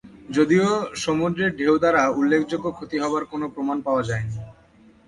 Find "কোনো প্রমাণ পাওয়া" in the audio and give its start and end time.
3.25-4.03